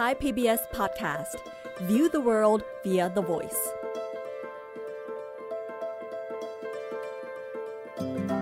[0.00, 1.32] Thai PBS Podcast
[1.88, 3.60] View the world via the voice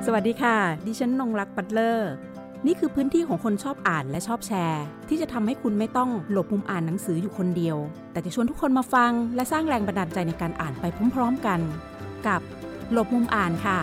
[0.06, 2.12] สวัสดีค่ะ ดิฉันนงรักปัตเลอร์
[2.66, 7.76] นี่คือพื้นที่ของคนชอบอ่านและชอบแชร์ ที่จะทำให้คุณไม่ต้องหลบมุมอ่านหนังสืออยู่คนเดียว
[8.12, 10.84] แต่จะชวนทุกคนมาฟัง และสร้างแรงบันดาลใจในการอ่านไป
[11.14, 11.60] พร้อมๆกัน
[12.26, 12.40] กับ
[12.92, 13.78] หลบมุมอ่านค่ะ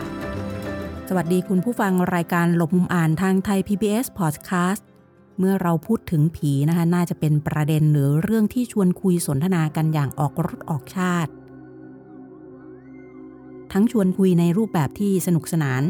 [1.09, 4.88] สวัสดีคุณผู้ฟังรายการหลบมุมอ่านทางไทย PBS Podcast
[5.39, 11.31] เมื่อเราพูดถึงผีนะคะน่าจะเป็นประเด็นหรือเรื่องที่ชวนคุยสนทนากันอย่างออกรถออกชาติ
[13.73, 15.81] ทั้งชวนคุยในรูปแบบที่สนุกสนาน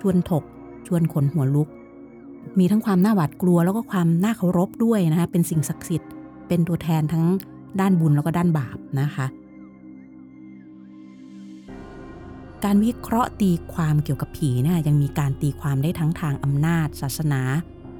[0.00, 0.44] ชวนถก
[0.86, 1.68] ชวนขนหัวลุก
[2.58, 6.10] มีทั้งความน่าหวาดกลัวแล้วก็ความน่าเคารพด้วยนะคะเป็นสิ่งศักดิ์สิทธิ์
[6.48, 7.24] เป็นตัวแทนทั้ง
[7.80, 9.26] ด้านบุญแล้วก็ด้านบาปนะคะ
[12.64, 17.42] การวิเคราะห์ตีความเกี่ยวกับผีเนี่ยยังมีการตีความได้ทั้งทางอำนาจ ศาสนา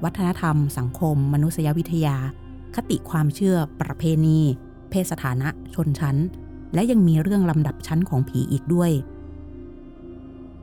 [0.04, 2.16] วัฒนธรรม สังคม มนุษยวิทยา
[2.76, 4.40] คติความเชื่อ ประเพณี
[4.90, 6.16] เพศสถานะ ชนชั้น
[6.74, 8.90] และยังมีเรื่องลำดับชั้นของผีอีกด้วย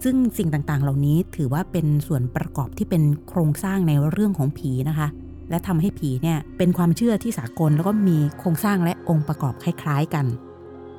[0.04, 5.08] ซึ่งสิ่งต่างๆ เหล่านี้ถือว่าเป็นส่วนประกอบที่เป็นโครงสร้างในเรื่องของผีนะคะ
[5.50, 10.26] และทำให้ผีเนี่ยเป็นความเชื่อที่สากลแล้วก็มีโครงสร้างและองค์ประกอบคล้าย ๆ กัน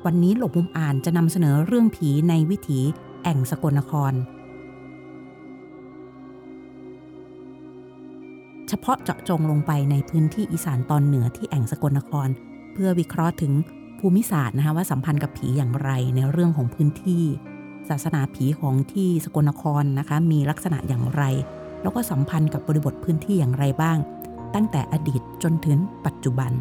[0.05, 2.79] วันนี้หลบมุมอ่านจะนำเสนอเรื่องผีในวิถี
[3.23, 4.13] แอ่งสกลนคร
[8.69, 12.27] เฉพาะเจาะจงลงไปในพื้นที่อีสานตอนเหนือที่แอ่งสกลนคร
[12.73, 13.53] เพื่อวิเคราะห์ถึง
[13.99, 17.23] ภูมิศาสตร์นะคะว่าสัมพันธ์กับผีอย่างไรในเรื่องของพื้นที่
[17.89, 21.23] ศาสนาผีของที่สกลนครนะคะมีลักษณะอย่างไร
[21.81, 23.97] แล้วก็สัมพันธ์กับบริบทพื้นที่อย่างไรบ้าง
[24.55, 26.51] ตั้งแต่อดีตจนถึงปัจจุบัน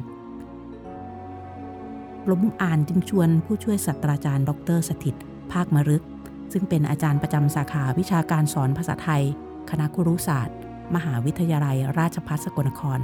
[2.30, 5.14] ลมอ่านจึงชวนผู้ช่วยศาสตราจารย์ ดรสถิต
[5.52, 6.04] ภาคมรึก
[6.52, 9.22] ซึ่งเป็นอาจารย์ประจำสาขาวิชาการสอนภาษาไทย
[9.70, 10.56] คณะครุศาสตร์
[10.94, 12.98] มหาวิทยาลัยราชภัฏสกลนคร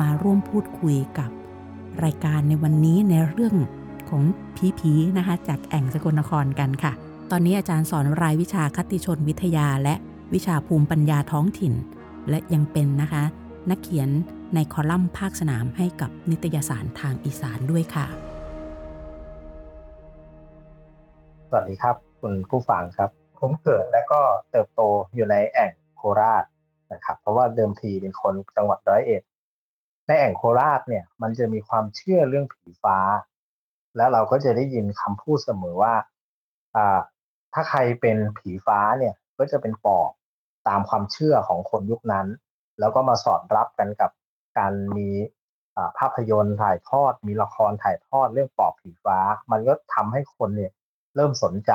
[0.00, 1.30] มาร่วมพูดคุยกับ
[2.04, 3.54] รายการในวันนี้ในเรื่อง
[4.10, 4.22] ของ
[4.78, 6.92] ผีๆนะคะ จากแอ่งสกลนครกันค่ะ
[7.30, 9.94] ตอนนี้อาจารย์สอนรายวิชาคติชนวิทยาและ
[10.34, 11.72] วิชาภูมิปัญญาท้องถิ่น
[12.30, 13.22] และยังเป็นนะคะ
[13.70, 14.08] นักเขียน
[14.54, 18.06] ในคอลัมน์ภาคสนามให้กับนิตยสารทางอีสานด้วยค่ะ
[21.48, 24.80] สวัสดีครับ คุณผู้ฟังครับ ผมเกิดและก็เติบโต
[25.14, 26.44] อยู่ในแอ่งโคราช
[26.92, 29.22] นะครับเพราะว่าเดิมทีเป็นคนจังหวัดร้อยเอ็ด
[30.06, 32.98] ในแอ่งโคราชเนี่ย มันจะมีความเชื่อเรื่องผีฟ้า
[33.96, 35.94] แล้วเราก็จะได้ยินคำพูดเสมอว่า
[36.76, 36.98] อ่า
[37.54, 40.10] ถ้าใครเป็นผีฟ้าเนี่ยก็จะเป็นปอบ
[40.68, 42.26] ตามความเชื่อของคนยุคนั้น
[42.80, 44.10] แล้วก็มาสอดรับกันกับ
[44.58, 45.08] การมี
[45.98, 49.18] ภาพยนตร์ถ่ายทอด มีละครถ่ายทอดเรื่องปอบผีฟ้า
[49.50, 50.72] มันก็ทำให้คนเนี่ย
[51.14, 51.72] เริ่มสนใจ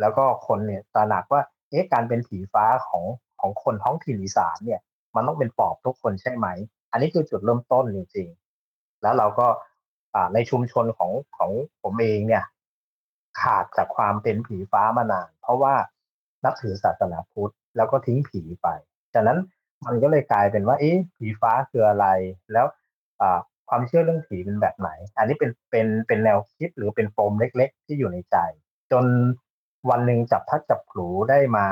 [0.00, 3.04] แล้วก็คนเนี่ยตระหนักว่าเอ๊ะการเป็นผีฟ้าของ
[3.40, 4.80] ของคนท้องถิ่นอีสานเนี่ย
[5.14, 6.46] มันต้องเป็นปอบทุกคนใช่ไหม
[6.92, 9.46] อันนี้คือจุดเริ่มต้นจริงๆ แล้วเราก็
[10.34, 11.50] ในชุมชนของของ
[11.82, 12.44] ผมเองเนี่ย
[13.40, 15.74] ขาดจากความเป็นผีฟ้ามานาน เพราะว่า
[16.44, 18.68] นับถือศาสนาพุทธแล้วก็ทิ้งผีไป
[19.14, 19.38] จากนั้น
[19.86, 22.06] มันก็เลยกลายเป็นว่า เอ๊ะผีฟ้าคืออะไร
[22.52, 22.66] แล้ว
[23.68, 28.36] ความเชื่อเรื่องผีเป็นแบบไหน อันนี้เป็นเป็นเป็นแนวคิดหรือเป็นปมเล็ก ๆ ที่อยู่ในใจ
[28.92, 29.04] จน
[29.90, 31.66] วันหนึ่งจับพัดจับผูได้มา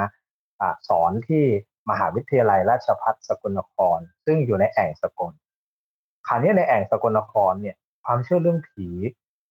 [0.88, 1.44] สอนที่
[1.90, 5.32] มหาวิทยาลัยราชภัฏสกลนคร ซึ่งอยู่ในแอ่งสกล
[6.26, 8.86] คราวนี้ในแอ่งสกลนครเนี่ย ความเชื่อเรื่องผี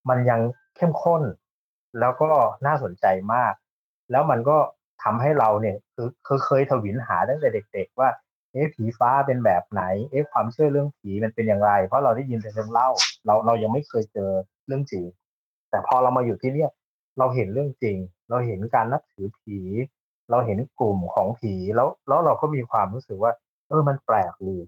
[0.08, 0.40] มันยัง
[0.76, 1.22] เข้มข้น
[2.00, 2.30] แล้วก็
[2.66, 3.54] น่าสนใจมาก
[4.10, 4.58] แล้วมันก็
[5.02, 5.76] ทำให้เราเนี่ย
[6.26, 8.08] คือเคยทวินหาตั้งแต่เด็ก ๆ ว่า
[8.52, 12.90] เอ๊ะผีฟ้าเป็นแบบไหนเอ๊ะความเชื่อเรื่องผีมันเป็นอย่างไร เพราะเราได้ยินแต่เรื่องเล่า
[13.26, 14.30] เราเรายังไม่เคยเจอ
[14.66, 15.04] เรื่องจริง
[15.70, 16.70] แต่พอเรามาอยู่ที่เนี่ย
[17.18, 17.96] เราเห็นเรื่องจริง
[18.30, 19.58] เราเห็นการนับถือผี
[20.30, 23.32] เราเห็นกลุ่มของผีแล้วแล้วเราก็มีความรู้สึกว่า
[23.68, 24.64] เออมันแปลกเลย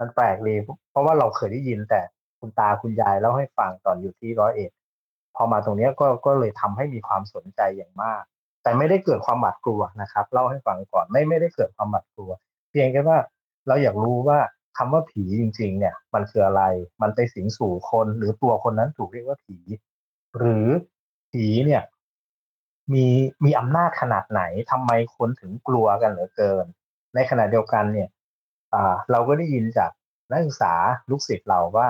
[0.00, 0.58] มันแปลกเลย
[0.90, 2.00] เพราะว่าเราเคยได้ยินแต่
[2.38, 4.70] คุณตาคุณยายเล่าให้ฟังตอนอยู่ที่ร้อยเอ็ด
[5.36, 8.22] พอมาตรงนี้ก็ก็เลยทำให้มีความสนใจอย่างมาก
[8.62, 12.30] แต่ไม่ได้เกิดความหวาดกลัวนะครับเล่าให้ฟังก่อนไม่ไม่ได้เกิดความหวาดกลัว
[12.70, 13.18] เพียงแค่ว่า
[13.68, 14.38] เราอยากรู้ว่า
[14.76, 16.62] คำว่าผีจริง ๆ เนี่ย มันคืออะไร
[17.02, 19.56] มันไปสิงสู่คนหรือตัวคนนั้นถูกเรียกว่าผี
[20.38, 20.66] หรือ
[21.30, 21.82] ผีเนี่ย
[22.92, 23.06] มี
[23.44, 26.64] มีอำนาจขนาดไหนทำไมคนถึงกลัวกันเหลือเกิน
[27.14, 28.08] ในขณะเดียวกันเนี่ย
[29.10, 29.90] เราก็ได้ยินจาก
[30.30, 30.74] นักศึกษา
[31.10, 31.88] ลูกศิษย์เราว่า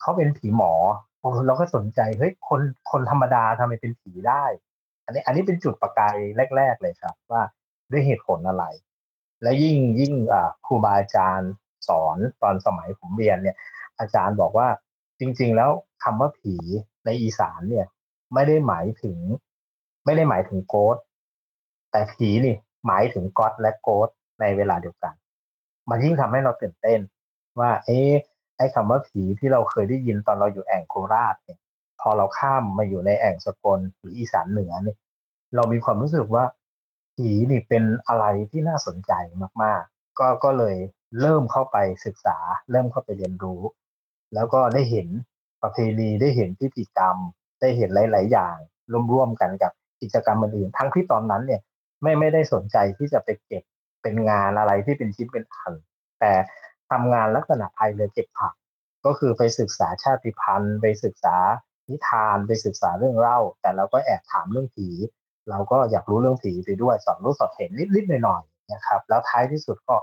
[0.00, 0.72] เขาเป็นผีหมอ
[1.46, 2.60] เราก็สนใจเฮ้ยคน
[2.90, 4.44] คนธรรมดาทำไมเป็นผีได้
[5.04, 6.16] อันนี้อันนี้เป็นจุดประกาย
[6.56, 7.42] แรก ๆ เลยครับ ว่า
[7.90, 8.64] ด้วยเหตุผลอะไร
[9.42, 10.12] และยิ่งยิ่ง
[10.66, 11.50] ครูบาอาจารย์
[11.88, 13.56] สอนตอนสมัยผมเรียนเนี่ย
[14.00, 14.68] อาจารย์บอกว่า
[15.20, 15.70] จริง ๆ แล้ว
[16.04, 16.54] คำว่าผี
[17.04, 17.86] ในอีสานเนี่ย
[18.34, 19.18] ไม่ได้หมายถึง
[20.08, 20.96] ไม่ได้หมายถึงโกด
[21.90, 22.56] แต่ผีนี่
[22.86, 24.08] หมายถึงก๊อตและโกด
[24.40, 25.14] ในเวลาเดียวกัน
[25.90, 27.00] มันยิ่งทำให้เราตื่นเต้น
[27.60, 28.00] ว่า เอ๊
[28.56, 31.58] ไอ้คำว่าผีที่เราเคยได้ยินตอนเราอยู่แอ่งโคราชเนี่ย
[32.00, 34.98] พอเราข้ามมาอยู่ในแอ่งสกลหรืออีสานเหนือเนี่ย
[35.54, 36.44] เรามีความรู้สึกว่า
[37.16, 39.12] ผีนี่เป็นอะไรที่น่าสนใจ
[39.62, 40.76] มาก ๆ ก็ก็เลย
[41.20, 42.36] เริ่มเข้าไปศึกษา
[42.70, 43.60] เริ่มเข้าไปเรียนรู้
[44.34, 45.08] แล้วก็ได้เห็น
[45.62, 47.16] ประเพณีได้เห็นพิธีกรรม
[47.60, 48.56] ได้เห็นหลาย ๆ อย่าง
[49.12, 49.72] ร่วมๆกันกับ
[50.02, 51.60] กิจกรรมอื่นๆทั้งที่ตอนนั้นเนี่ย
[52.02, 53.62] ไม่ไม่ได้สนใจที่จะไปเก็บ
[54.02, 55.72] เป็นงานอะไรที่เป็นชิ้นเป็นอัน
[56.20, 56.32] แต่
[56.90, 58.54] ทำงานลักษณะไทยเลยเก็บผัก
[59.06, 61.36] ก็คือไปศึกษาชาติพันธุ์ ไปศึกษา
[61.88, 64.88] นิทานไปศึกษาเรื่องเล่า แต่เราก็แอบถามเรื่องผี
[65.50, 69.96] เราก็อยากรู้เรื่องผีไปด้วยสอนรู้สอนเห็นนิดๆหน่อยๆนะครับแล้วท้ายที่สุดก็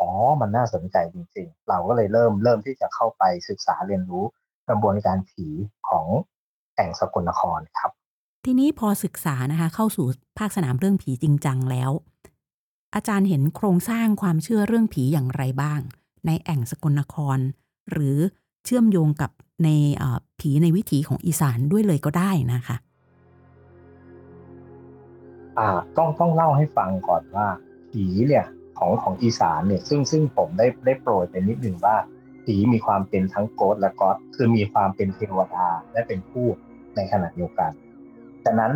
[0.00, 0.10] อ๋อ
[0.40, 4.24] มันน่าสนใจจริงๆ เราก็เลยเริ่มเริ่มที่จะเข้าไปศึกษาเรียนรู้
[4.68, 5.46] กระบวนการผี
[5.88, 6.06] ของ
[6.76, 7.92] แอ่งสกลนครครับ
[8.44, 10.06] ทีนี้พอศึกษานะคะ เข้าสู่
[10.38, 11.90] ภาคสนามเรื่องผีจริงจังแล้ว
[12.94, 15.80] อาจารย์เห็นโครงสร้างความเชื่อเรื่องผีอย่างไรบ้าง
[16.26, 17.38] ในแอ่งสกลนคร
[17.90, 18.18] หรือ
[18.64, 19.30] เชื่อมโยงกับ
[19.64, 19.68] ใน
[20.40, 22.76] ผีในวิถีของอีสานด้วยเลยก็ได้นะคะ
[25.58, 27.46] อ่าต้องต้องเล่าให้ฟังก่อนว่า
[27.90, 28.46] ผีเนี่ย
[28.78, 31.96] ของของอีสานเนี่ยซึ่งซึ่งผมได้ได้โปรยไปนิดหนึ่งว่า
[32.44, 36.46] ผีมีความเป็นทั้งโกดและก๊อดคือมีความเป็นเทวดาและเป็นผู้
[36.96, 37.72] ในขณะเดียวกัน
[38.44, 38.72] จากนั้น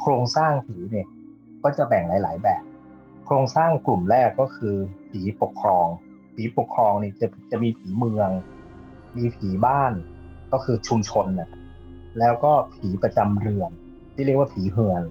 [0.00, 1.06] โครงสร้างผีเนี่ย
[1.62, 2.62] ก็จะแบ่งหลาย ๆ แบบ
[3.26, 4.76] โครงสร้างกลุ่มแรกก็คือ
[5.10, 5.86] ผีปกครอง
[6.34, 8.30] ผีปกครองนี่จะจะมีผีเมือง
[9.16, 9.92] มีผีบ้าน
[10.52, 11.48] ก็คือชุมชนนะ
[12.18, 13.70] แล้วก็ผีประจำเรือน
[14.14, 15.02] ที่เรียกว่าผีเฮือน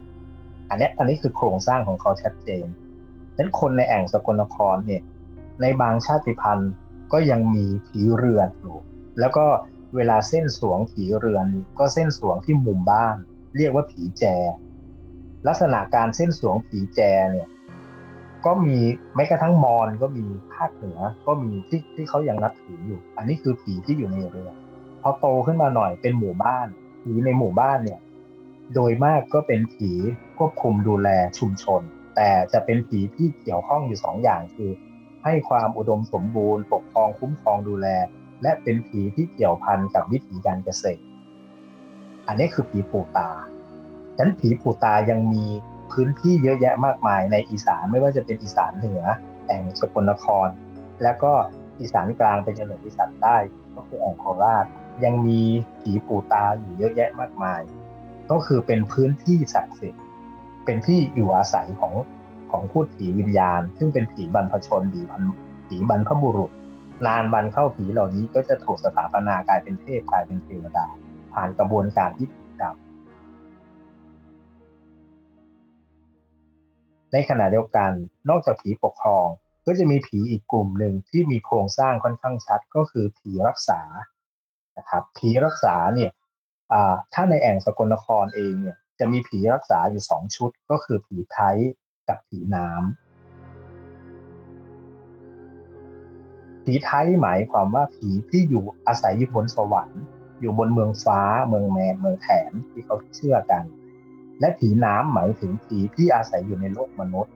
[0.69, 2.65] อันนี้อันนี้คือโครงสร้างของเขาชัดเจน
[3.35, 5.03] ดังนั้นคนในแอ่งสกลนครเนี่ย
[5.61, 6.71] ในบางชาติพันธุ์
[7.13, 8.77] ก็ยังมีผีเรือนอยู่
[9.19, 9.45] แล้วก็
[9.95, 11.45] เวลาเส้นสวงผีเรือน
[11.79, 13.15] ก็เส้นสวงที่มุมบ้าน
[13.55, 14.23] เรียกว่าผีแจ
[15.47, 16.99] ลักษณะการเส้นสวงผีแจ
[17.31, 17.47] เนี่ย
[18.45, 18.77] ก็มี
[19.15, 24.51] แม้กระทั่งมอญก็มีภาคเหนือก็มีที่ที่เขายังนับถืออยู่ อันนี้คือผีที่อยู่ในเรือ
[25.01, 26.67] พอโตขึ้นมาหน่อยเป็นหมู่บ้าน
[27.03, 27.99] ผีในหมู่บ้านเนี่ย
[28.73, 29.91] โดยมากก็เป็นผี
[30.37, 31.09] ควบคุมดูแล
[31.39, 31.81] ชุมชน
[32.15, 34.71] แต่จะเป็นผีที่เกี่ยวข้องอยู่สองอย่างคือ
[35.23, 37.87] ให้ความอุดมสมบูรณ์ ปกครองคุ้มครองดูแล
[38.41, 41.03] และเป็นผีที่เกี่ยวพันกับวิถีการเกษตร
[42.27, 43.29] อันนี้คือผีปู่ตา
[44.15, 45.45] ฉะนั้นผีปู่ตายังมี
[45.91, 49.03] พื้นที่เยอะแยะมากมายในอีสานไม่ว่าจะเป็นอีสานเหนือ
[49.47, 50.47] แอ่งสกลนคร
[51.03, 51.31] แล้วก็
[51.79, 53.37] อีสานกลางเป็นจนถึงอีสานใต้
[53.75, 54.65] ก็คือแอ่งโคราช
[55.03, 55.41] ยังมี
[55.81, 57.61] ผีปู่ตาอยู่เยอะแยะมากมาย
[58.31, 60.03] ก็คือเป็นพื้นที่ศักดิ์สิทธิ์
[60.65, 61.93] เป็นที่อยู่อาศัยของ
[62.51, 65.21] ของพูดผีวิญญาณ ซึ่งเป็นผีบรรพชนผีบรร
[65.67, 66.51] ผีบรรพบุรุษ
[67.05, 70.87] นานวันเข้าผีเหล่านี้ก็จะถูกสถาปนากลายเป็นเทพกลายเป็นเทวดา
[71.37, 72.75] ผ่านกระบวนการที่ถูกจับ
[77.13, 77.91] ในขณะเดียวกัน
[78.29, 79.27] นอกจากผีปกครอง
[79.65, 83.81] ก็จะมีผีอีกกลุ่มหนึ่งที่มีโครงสร้างค่อนข้างชัดก็คือผีรักษา
[84.77, 86.11] นะครับผีรักษาเนี่ย
[87.13, 91.57] ถ้าในแอ่งสกลนครเองเนี่ยจะมีผีรักษาอยู่สองชุด ก็คือผีไทย
[92.07, 92.81] กับผีน้ำ
[96.63, 100.01] ผีไทยหมายความว่าผีที่อยู่อาศัยอยู่บนสวรรค์
[100.39, 103.63] อยู่บนเมืองฟ้าเมืองแมนเมืองแถนที่เขาเชื่อกัน
[104.39, 107.33] และผีน้ำหมายถึงผีที่อาศัยอยู่ในโลกมนุษย์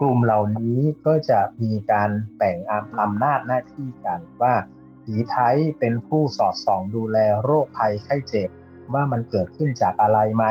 [0.00, 2.56] กลุ่มเหล่านี้ก็จะมีการแบ่ง
[3.00, 4.54] อำนาจหน้าที่กันว่า
[5.04, 8.50] ผีไทยเป็นผู้สอดส่องดูแลโรคภัยไข้เจ็บ
[8.94, 10.44] ว่ามันเกิดขึ้นจากอะไรไหม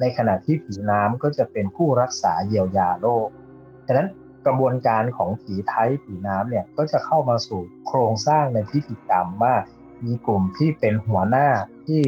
[0.00, 3.28] ในขณะที่ผีน้ำก็จะเป็นผู้รักษาเยียวยาโรค
[3.86, 4.08] ฉะนั้น
[4.46, 9.54] กระบวนการของผีไทยผีน้ำเนี่ยก็จะเข้ามาสู่โครงสร้างในพิธีกรรมว่า
[10.04, 11.48] มีกลุ่มที่เป็นหัวหน้า
[11.86, 12.02] ที่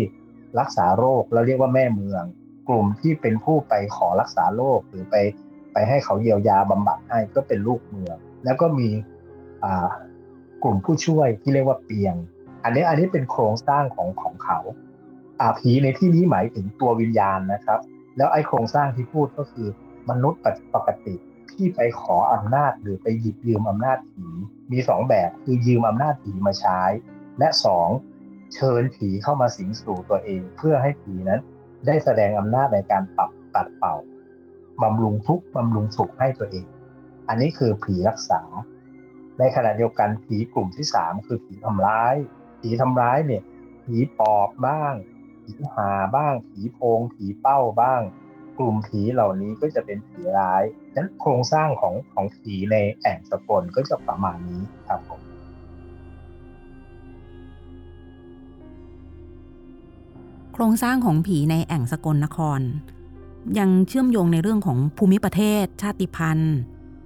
[0.61, 2.25] รักษาโรคเราเรียกว่าแม่เมือง
[2.69, 5.17] กลุ่มที่เป็นผู้ไปขอรักษาโรคหรือไป
[5.73, 8.89] ไปให้เขาเยียวยาบำบัดให้ก็เป็นลูกเมือง แล้วก็มี
[10.63, 12.15] กลุ่มผู้ช่วยที่เรียกว่าเปียง
[12.65, 14.59] อันนี้อันนี้เป็นโครงสร้างของของเขา
[15.41, 17.81] อาผีในที่นี้หมายถึงตัววิญญาณนะครับ
[18.17, 19.69] แล้วไอ้โครงสร้างที่พูดก็คือ
[20.11, 20.41] มนุษย์
[20.75, 21.15] ปกติ
[21.53, 24.27] ที่ไปขออำนาจหรือไปหยิบยืมอำนาจผี
[24.73, 26.81] มีสองแบบคือยืมอำนาจผีมาใช้
[27.38, 27.88] และสอง
[28.55, 31.41] เชิญผีเข้ามาสิงสู่ตัวเอง เพื่อให้ผีนั้น
[31.87, 33.97] ได้แสดงอำนาจในการปรับตัดเป่า
[34.83, 36.67] บำรุงทุกบำรุงสุขให้ตัวเอง
[37.29, 38.43] อันนี้คือผีรักษา
[39.38, 42.14] ในขณะเดียวกันผีกลุ่มที่สามคือผีทำร้าย
[42.61, 43.43] ผีทำร้ายเนี่ย
[43.85, 44.95] ผีปอบบ้าง
[45.45, 48.03] ผีหาบ้าง ผีโพง ผีเป้าบ้าง
[48.59, 50.62] กลุ่มผีเหล่านี้ก็จะเป็นผีร้าย
[50.97, 55.24] นั้นโครงสร้างของของผีในแอ่งสกลก็จะประมาณนี้ครับผม
[60.56, 62.61] โครงสร้างของผีในแอ่งสกลนคร
[63.58, 66.56] ยังเชื่อมโยงในเรื่องของภูมิประเทศ ชาติพันธุ์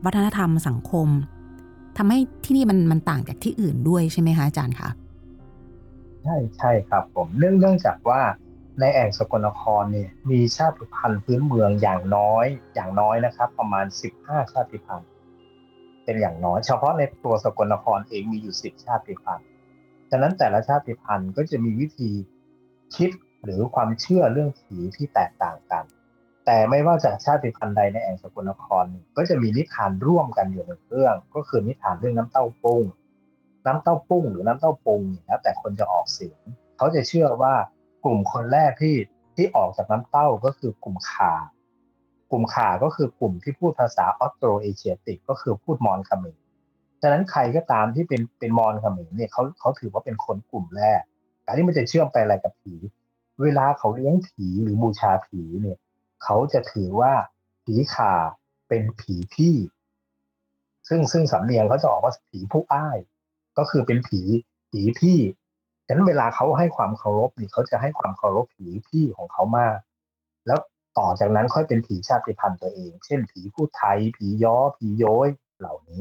[0.05, 1.09] วัฒนธรรมสังคม
[1.97, 4.91] ทำให้ที่นี่มันมันต่างจากที่อื่นด้วยใช่ไหมคะอาจารย์คะ
[6.23, 8.21] ใช่ใช่ครับผมเนื่องเนื่องจากว่า
[8.81, 13.87] ในแอ่งสกลนครเนี่ยมีชาติพันธุ์พื้นเมืองอย่างน้อยอย่างน้อยนะครับ ประมาณ
[14.19, 15.09] 15 ชาติพันธุ์
[16.05, 19.47] เป็นอย่างน้อยเฉพาะในตัวสกลนครเองมีอยู่ 10 ชาติพันธุ์
[20.11, 22.11] ฉะนั้นแต่ละชาติพันธุ์ก็จะมีวิธี
[22.97, 23.11] คิด
[23.45, 25.85] หรือความเชื่อเรื่องผีที่แตกต่างกัน
[26.47, 28.85] แต่ไม่ว่าจากชาติพันธุ์ใดในแอ่งสกลนคร
[29.17, 32.85] ก็จะมีนิทานร่วมกันอยู่หนึ่งเรื่อง ก็คือนิทานเรื่องน้ำเต้าปุ้ง
[33.67, 36.41] น้ำเต้าปุ้งหรือน้ำเต้าปุงแล้วแต่คนจะออกเสียง
[36.77, 37.55] เขาจะเชื่อว่า
[38.05, 38.97] กลุ่มคนแรกที่
[39.37, 41.33] ที่ออกจากน้ำเต้าก็คือกลุ่มขา
[42.31, 46.37] กลุ่มขาก็คือกลุ่มที่พูดภาษาออสโตรเอเชียติกก็คือพูดมอญเขมร
[47.03, 51.03] ฉะนั้นใครก็ตามที่เป็นเป็นมอญเขมรเนี่ยเขาเขาถือว่าเป็นคนกลุ่มแรก
[51.45, 52.75] การที่มันจะเชื่อมไปอะไรกับผี
[53.43, 55.79] เวลาเขาเลี้ยงผีหรือบูชาผีเนี่ย
[56.25, 57.13] เขาจะถือว่า
[57.65, 58.13] ผีขา
[58.69, 59.57] เป็นผีพี่
[60.89, 62.99] ซึ่งซึ่งสำเนียงเขาจะออกว่าผีผู้อ้าย
[63.59, 64.21] ก็คือเป็นผี
[64.71, 65.19] ผีพี่
[65.87, 69.77] ฉะนั้นเวลาเขาให้ความเคารพนี่เขาจะให้ความเคารพผีพี่ของเขามาก
[70.47, 70.59] แล้ว
[70.99, 75.29] ต่อจากนั้นค่อยเป็นผีชาติพันธุ์ตัวเอง เช่น ผีผู้ไทย ผีย้อ ผีโย้ย
[75.59, 76.01] เหล่านี้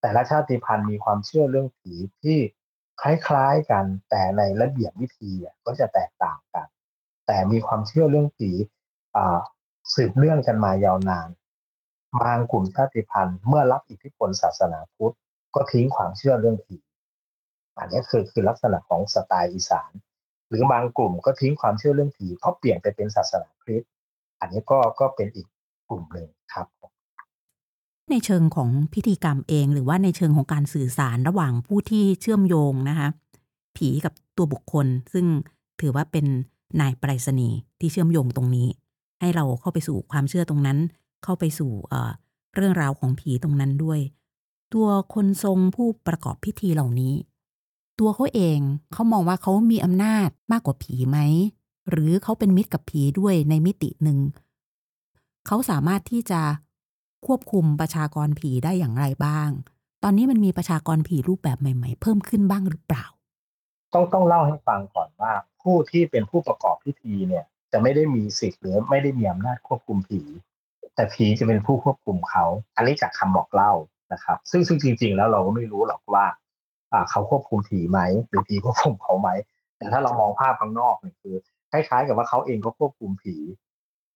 [0.00, 2.38] แต่ละชาติพันธุ์มีความเชื่อเรื่องผีที่
[3.02, 5.32] คล้ายๆกัน แต่ในระเบียบวิธี
[5.66, 6.66] ก็จะแตกต่างกัน
[7.26, 8.50] แต่มีความเชื่อเรื่องผี
[9.94, 11.28] สืบเนื่องกันมายาวนาน
[12.22, 15.14] บางกลุ่มชาติพันธุ์เมื่อรับอิทธิพลศาสนาพุทธ
[15.54, 16.76] ก็ทิ้งความเชื่อเรื่องผี
[17.78, 19.92] อันนี้คือคือลักษณะของสไตล์อีสาน
[20.48, 23.90] หรือบางกลุ่มก็ทิ้งความเชื่อเรื่องผีเพราะเปลี่ยนไปเป็นศาสนาคริสต์
[24.40, 25.46] อันนี้ก็ก็เป็นอีก
[25.88, 26.66] กลุ่มหนึ่งครับ
[28.10, 33.08] ในเชิงของพิธีกรรมเอง หรือว่าในเชิงของการสื่อสารระหว่างผู้ที่เชื่อมโยงนะคะ
[33.76, 35.26] ผีกับตัวบุคคล ซึ่ง
[35.80, 36.26] ถือว่าเป็น
[36.80, 38.68] นายปรษณีย์ที่เชื่อมโยงตรงนี้
[39.20, 40.78] ให้เราเข้าไปสู่ความเชื่อตรงนั้น
[41.24, 44.00] เข้าไปสู่เเรื่องราวของผีตรงนั้นด้วย
[44.74, 47.14] ตัวคนทรงผู้ประกอบพิธีเหล่านี้
[47.98, 48.58] ตัวเขาเอง
[48.92, 51.18] เขามองว่าเขามีอำนาจมากกว่าผีไหม
[51.90, 54.18] หรือเขาเป็นมิตรกับผีด้วยในมิติหนึ่ง
[55.46, 56.40] เขาสามารถที่จะ
[57.26, 59.50] ควบคุมประชากรผีได้อย่างไรบ้าง
[60.02, 63.04] ตอนนี้มันมีประชากรผีรูปแบบใหม่ ๆ เพิ่มขึ้นบ้างหรือเปล่า
[63.94, 70.20] ต้องต้องเล่าให้ฟังก่อนว่า ผู้ที่เป็นผู้ประกอบพิธีเนี่ย จะไม่ได้มีสิทธิ์หรือไม่ได้มีอำนาจควบคุมผี
[70.94, 72.44] แต่ผีจะเป็นผู้ควบคุมเขา
[72.76, 73.72] อันนี้จากคำบอกเล่า
[74.12, 76.26] นะครับ ซึ่งซึ่งจริง ๆ แล้วเราก็ไม่รู้หรอกว่า
[77.10, 79.28] เขาควบคุมผีไหมหรือผีควบคุมเขาไหม
[79.78, 81.34] แต่ถ้าเรามองภาพข้างนอกเนี่ยคือ
[81.70, 83.36] คล้ายๆ กับว่าเขาเองก็ควบคุมผี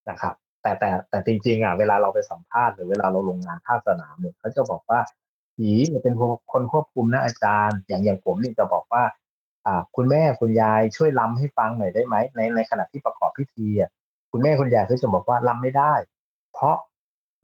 [0.09, 0.35] นะครับ
[0.67, 4.99] แต่แต่แต่จริงๆอะเวลาเราไปสัมภาษณ์หรือเวลาเราลงงานภาคสนามเนี่ยเขาจะบอกว่า
[5.55, 6.15] ผีเนี่ยเป็น
[6.51, 9.03] คนควบคุมนะอาจารย์ อย่างอย่างผมนี่จะบอกว่า
[9.65, 13.89] อ่า คุณแม่คุณยายช่วยลำให้ฟังหน่อยได้ไหมในในขณะที่ประกอบพิธีอะ
[14.31, 15.93] คุณแม่คุณยายเขาจะบอกว่าลำไม่ได้
[16.53, 16.75] เพราะ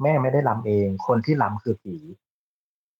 [0.03, 1.95] แม่ไม่ได้ลำเอง คนที่ลำคือผี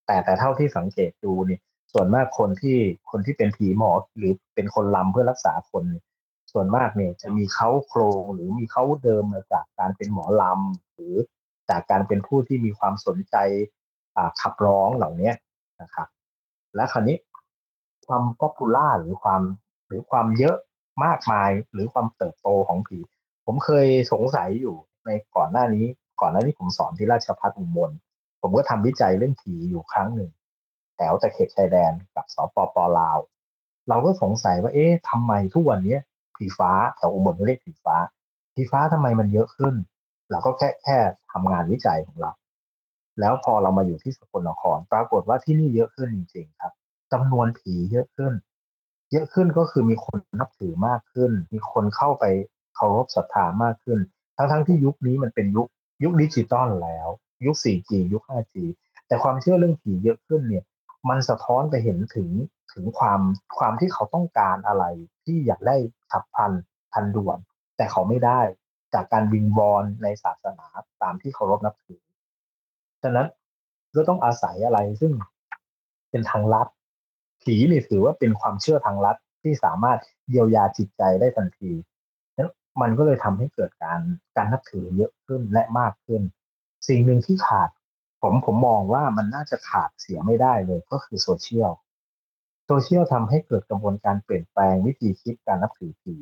[0.05, 1.59] แต่แต่เท่าที่สังเกตดูนี่
[1.93, 2.77] ส่วนมากคนที่
[3.11, 5.83] คนที่เป็นผีหมอหรือเป็นคนลำเพื่อรักษาคน
[6.53, 11.15] ส่วนมากเนี่ยจะมีเค้าโครงหรือมีเค้าเดิมมาจากการเป็นหมอลำหรือ
[11.69, 13.35] จากการเป็นผู้ที่มีความสนใจ
[14.41, 15.31] ขับร้องเหล่านี้
[15.81, 16.07] นะครับ
[16.75, 17.17] และคราวนี้
[18.07, 19.41] ความ popular หรือความ
[19.87, 20.55] หรือความเยอะ
[21.05, 22.97] มากมายหรือความเติบโตของผี
[23.45, 25.85] ผมเคยสงสัยอยู่ในก่อนหน้านี้
[26.21, 27.91] ก่อนหน้านี้ผมสอนที่ราชพัฒอุบล
[28.41, 30.31] ผมก็ทำวิจัยเรื่องผีอยู่ครั้งหนึ่ง
[30.95, 33.17] แถวตะเข็บชายแดนกับสปปลาว
[33.89, 35.97] เราก็สงสัยว่า เอ๊ะทำไมทุกวันนี้
[36.37, 37.95] ผีฟ้าแถวอุบลเรียกผีฟ้า
[38.55, 39.75] ผีฟ้าทำไมมันเยอะขึ้น
[40.29, 40.97] เราก็แค่แค่
[41.31, 42.31] ทำงานวิจัยของเรา
[43.19, 46.73] แล้วพอเรามาอยู่ที่สกลนครปรากฏว่าที่นี่เยอะขึ้นจริงๆครับ
[47.11, 48.33] จำนวนผีเยอะขึ้น
[49.11, 52.25] เยอะขึ้นก็คือมีคนนับถือมากขึ้น มีคนเข้าไป
[52.75, 53.99] เคารพศรัทธามากขึ้น
[54.37, 55.67] ทั้งๆทที่ยุคนี้มันเป็นยุค
[56.03, 57.07] ยุคดิจิตอลแล้ว
[57.45, 58.55] ยุค 4G ยุค 5G
[59.07, 60.63] แต่ความเชื่อเรื่องผีเยอะขึ้นเนี่ย
[61.09, 62.29] มันสะท้อนไปเห็นถึง
[62.73, 63.19] ถึงความ
[63.57, 64.83] ความที่เขาต้องการอะไร
[65.25, 65.75] ที่อยากได้
[66.11, 66.51] ฉับพลัน
[66.93, 67.37] ทันด่วน
[67.77, 68.41] แต่เขาไม่ได้
[68.93, 70.67] จากการวิงวอนในศาสนา
[71.03, 72.01] ตามที่เคารพนับถือ
[73.01, 73.27] ฉะนั้น
[73.95, 75.13] ก็ต้องอาศัยอะไรซึ่ง
[76.09, 76.67] เป็นทางลัด
[77.41, 79.99] ผีนี่ถือว่าเป็นความเชื่อทางลัดที่สามารถ
[80.29, 81.71] เยียวยาจิตใจได้ทันที
[82.37, 82.51] นั้น
[82.81, 83.99] มันก็เลยทำให้เกิดการ
[84.35, 86.21] การนับถือเยอะขึ้นและมากขึ้น
[86.87, 87.69] สิ่งหนึ่งที่ขาด
[88.21, 91.71] ผมผมมองว่ามันน่าจะขาดเสียไม่ได้เลยก็คือโซเชียล
[92.81, 96.15] เชียลทำให้เกิดกระบวนการเปลี่ยนแปลงวิธีคิดการนับถือผี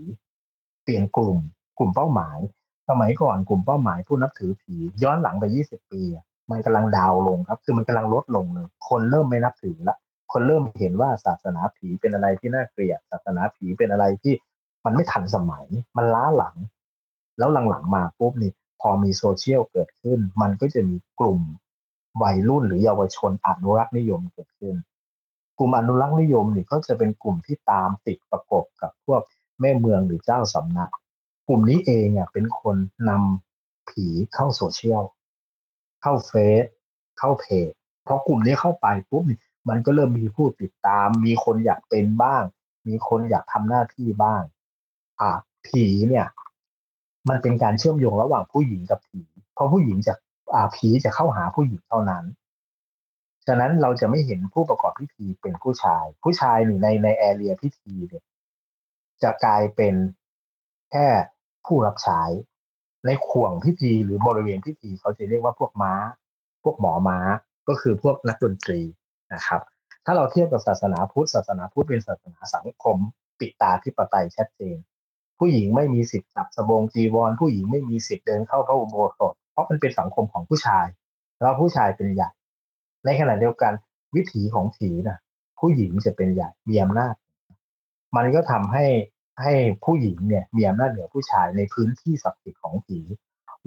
[0.84, 1.38] เปลี่ยนกลุ่ม
[1.77, 2.39] กลุ่มเป้าหมาย
[2.89, 6.01] สมัยก่อนกลุ่มเป้าหมายผู้นับถือผี ย้อนหลังไป 20 ปี
[6.51, 9.98] มันกำลังดาวลงครับ คือมันกำลังลดลงเลยคนเริ่มไม่นับถือละ
[10.31, 14.34] คนเริ่มเห็นว่าศาสนาผีเป็นอะไรที่น่าเกลียดศาสนาผีเป็นอะไรที่
[14.86, 15.65] มันไม่ทันสมัย
[15.98, 16.55] มันล้าหลัง
[17.38, 21.39] แล้วหลังๆมาปุ๊บนี่พอมีโซเชียลเกิดขึ้น มันก็จะมีกลุ่ม
[22.24, 24.75] วัยรุ่นหรือเยาวชนอนุรักษ์นิยมเกิดขึ้น
[25.61, 29.21] ลุ่มอนุรักษ์นิยมนี่ก็จะเป็นกลุ่มที่ตามติดประกบกับพวก
[29.59, 30.91] แม่เมืองหรือเจ้าสำนัก
[31.47, 32.75] กลุ่มนี้เองอะเป็นคน
[33.09, 35.03] นำผีเข้าโซเชียล
[36.01, 36.31] เข้าเฟ
[36.63, 36.65] ซ
[37.19, 37.69] เข้าเพจ
[38.07, 39.23] พอกลุ่มนี้เข้าไปปุ๊บ
[39.69, 42.43] มันก็เริ่มมีผู้ติดตาม มีคนอยากเป็นบ้าง
[42.87, 44.41] มีคนอยากทำหน้าที่บ้าง
[45.19, 45.29] อ่า
[45.67, 46.27] ผีเนี่ย
[47.29, 49.21] มันเป็นการเชื่อมโยงระหว่างผู้หญิงกับผี
[49.53, 50.13] เพราะผู้หญิงจะ
[50.53, 52.23] อ่าผีจะเข้าหาผู้หญิงเท่านั้น
[53.48, 58.24] ฉะนั้นเราจะไม่เห็นผู้ประกอบพิธีเป็นผู้ชาย ผู้ชายในในแอเรียพิธีเนี่ย
[59.24, 59.95] จะกลายเป็น
[60.91, 61.07] แค่
[61.65, 62.21] ผู้รับใช้
[63.05, 65.93] ในข่วงพิธีหรือบริเวณพิธีเขาจะเรียกว่าพวกม้า
[66.63, 67.19] พวกหมอม้า
[67.67, 68.81] ก็คือพวกนักดนตรี
[69.33, 69.62] นะครับ
[70.05, 72.98] ถ้าเราเทียบกับศาสนาพุทธศาสนาพุทธเป็นศาสนาสังคม
[73.39, 74.77] ปิตาที่ปไตยชัดเจน
[75.39, 80.86] ผู้หญิงไม่มีสิทธิ์จับสบงจีวร ผู้หญิงไม่มีสิทธิ์เดินเข้าพระอุโบสถเพราะมันเป็นสังคมของผู้ชาย
[81.41, 82.29] แล้วผู้ชายเป็นใหญ่
[83.05, 83.74] ในขณะเดียวกัน
[84.15, 85.17] วิถีของผีนะ
[85.60, 87.15] ผู้หญิงจะเป็นใหญ่มีอำนาจ
[88.15, 88.86] มันก็ทำให้
[89.41, 89.53] ให้
[89.86, 93.00] ผู้หญิงเนี่ยมีอำนาจเหนือผู้ชายในพื้นที่ศักดิ์สิทธิ์ของผี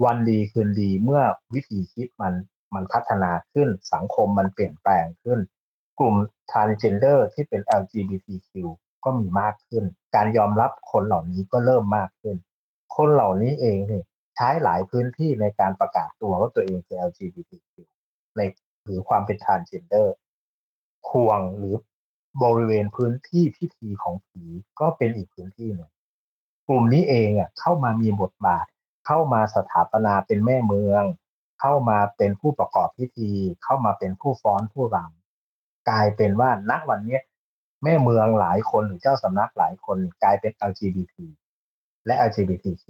[0.03, 1.21] วันดีคืนดีเมื่อ
[1.53, 2.33] วิธีคิดมัน
[2.75, 5.39] มันพัฒนาขึ้นสังคมมันเปลี่ยนแปลงขึ้น
[5.99, 6.15] กลุ่ม
[6.51, 8.51] transgender ที่เป็น LGBTQ
[9.03, 9.83] ก็มีมากขึ้น
[10.15, 12.35] การยอมรับคนเหล่านี้ก็เริ่มมากขึ้น
[12.95, 14.03] คนเหล่านี้เองเนี่ย
[14.35, 17.73] ใช้หลายพื้นที่ในการประกาศตัวว่าตัวเองเป็น LGBTQ
[18.37, 18.41] ใน
[18.85, 20.07] หรือความเป็น transgender
[21.09, 21.75] ควงหรือ
[22.43, 24.43] บริเวณพื้นที่พิธีของผี
[24.79, 25.91] ก็เป็นอีกพื้นที่หนึ่ง
[26.67, 28.65] กลุ่มนี้เองอะเข้ามามีบทบาท
[29.05, 31.03] เข้ามาสถาปนาเป็นแม่เมือง
[31.61, 33.31] เข้ามาเป็นผู้ประกอบพิธี
[33.63, 37.19] เข้ามาเป็นผู้ฟ้อนผู้รำกลายเป็นว่าณวันนี้
[37.83, 41.15] แม่เมืองหลายคนหรือเจ้าสำนักหลายคนกลายเป็น LGBT
[42.05, 42.85] และ LGBTQ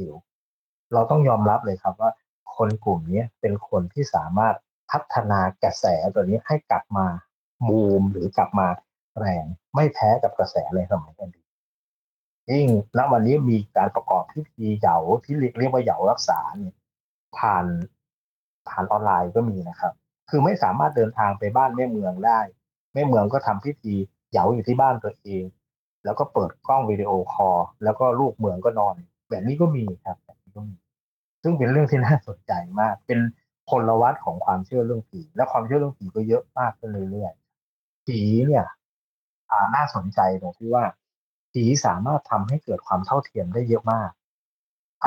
[0.93, 2.11] เราต้องยอมรับเลยครับว่า
[2.55, 4.55] คนกลุ่มนี้เป็นคนที่สามารถ
[4.91, 7.07] พัฒนากระแสตัวนี้ให้กลับมา
[7.67, 8.67] บูมหรือกลับมา
[9.19, 11.45] แรงไม่แพ้กับกระแสเลยสมัยอดีต
[12.51, 16.75] ยิ่งณวันนี้มีการประกอบพิธีเหยาที่เรียกว่าเหยารักษาเนี่ย
[17.37, 17.65] ผ่าน
[18.69, 19.93] ผ่านออนไลน์ก็มีนะครับ
[20.29, 22.39] คือไม่สามารถเดินทางไปบ้านแม่เมืองได้
[22.93, 23.93] แม่เมืองก็ทำพิธี
[24.31, 25.43] เหยาอยู่ที่บ้านตัวเอง
[26.05, 28.95] แล้วก็เปิดกล้องวิดีโอคอลแล้วก็ลูกเมืองก็นอน
[29.29, 30.75] แบบนี้ก็มีครับแบบนี้ก็มี
[31.43, 33.19] ซึ่งเป็นเรื่องที่น่าสนใจมาก เป็น
[33.69, 38.65] พลวัตของความเชื่อเรื่องผี และความเชื่อเรื่องผีก็เยอะมากขึ้นเรื่อยๆผีเนี่ย
[39.75, 40.85] น่าสนใจตรงที่ว่า
[41.51, 44.11] ผีสามารถทำให้เกิดความเท่าเทียมได้เยอะมาก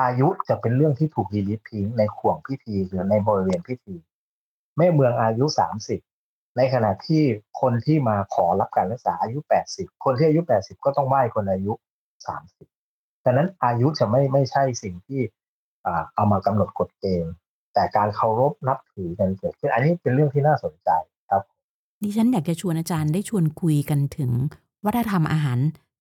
[0.00, 3.96] อายุจะเป็นเรื่องที่ถูกดีลิททิ้งในข่วงพิธีหรือในบริเวณพิธี
[4.76, 6.00] แม่เมืองอายุสามสิบ
[6.56, 7.22] ในขณะที่
[7.60, 11.72] คนที่มาขอรับการรักษาอายุแปดสิบคนที่อายุแปดสิบก็ต้องไหว้คนอายุ
[12.26, 12.66] สามสิบ
[13.24, 15.20] ดังนั้นอายุจะไม่ไม่ใช่สิ่งที่
[16.14, 17.34] เอามากำหนดกฎเกณฑ์
[17.78, 20.90] แต่การเคารพนับถือกันเกิดขึ้นอันนี้เป็นเรื่องที่น่าสนใจ
[21.30, 21.42] ครับ
[22.02, 24.30] ดิฉันอยากจะชวนอาจารย์ได้ชวนคุยกันถึง
[24.84, 25.58] วัฒนธรรมอาหาร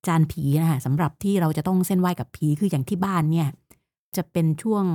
[0.08, 3.48] จานผีนะคะสำหรับที่เราจะต้องเส้นไหว้กับผีคืออย่างที่บ้านเนี่ย
[4.16, 4.86] จะเป็นช่วง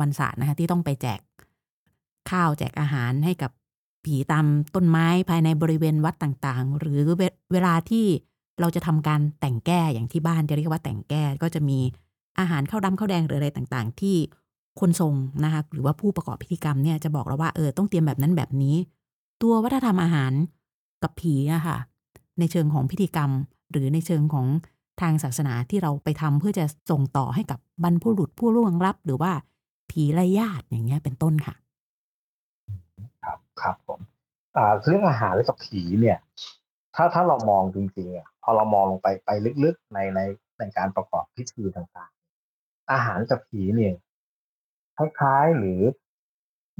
[0.00, 1.20] วันศาสตร์นะคะที่ต้องไปแจก
[2.30, 3.50] ข้าวแจกอาหารให้กับ
[4.04, 7.00] ผีตามต้นไม้ภายในบริเวณวัดต่างๆ หรือ
[7.52, 8.06] เวลาที่
[8.60, 11.78] เราจะทำการแต่งแก้อย่างที่บ้านจะเรียกว่าแต่งแก้ก็จะมี
[12.38, 14.16] อาหารข้าวดำข้าวแดงหรืออะไรต่างๆ ที่
[14.80, 18.76] คนทรงนะคะหรือว่าผู้ประกอบพิธีกรรมเนี่ยจะบอกเราว่าเออต้องเตรียมแบบนั้นแบบนี้
[19.42, 20.32] ตัววัฒนธรรมอาหาร
[21.02, 21.76] กับผีอะค่ะ
[22.38, 23.30] ในเชิงของพิธีกรรม
[23.70, 24.46] หรือในเชิงของ
[25.00, 29.32] ทางศาสนาที่เราไปทำเพื่อจะส่งต่อให้กับบรรพบุรุษผู้ล่วงลับ หรือว่า
[29.90, 31.54] ผีไร้ญาติอย่างเงี้ยเป็นต้นค่ะ
[33.24, 34.00] ครับครับผม
[34.56, 36.18] อ่าเรื่องอาหารกับผีเนี่ย
[36.94, 39.30] ถ้าถ้าเรามองจริงๆอะพอเรามองลงไปไป
[39.64, 40.20] ลึกๆในใน
[40.58, 43.94] ในการประกอบพิธีต่างๆ อาหารกับผีเนี่ย
[45.18, 45.80] คล้ายๆ หรือ